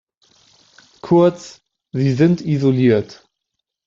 Kurz, 1.01 1.61
sie 1.91 2.13
sind 2.13 2.41
isoliert. 2.41 3.23